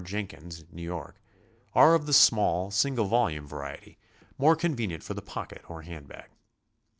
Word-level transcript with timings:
Jenkins, 0.03 0.65
New 0.71 0.81
York, 0.81 1.21
are 1.75 1.93
of 1.93 2.07
the 2.07 2.13
small, 2.13 2.71
single 2.71 3.05
volume 3.05 3.45
variety, 3.45 3.99
more 4.39 4.55
con 4.55 4.75
venient 4.75 5.03
for 5.03 5.13
the 5.13 5.21
pocket 5.21 5.61
or 5.69 5.83
hand 5.83 6.07
bag. 6.07 6.31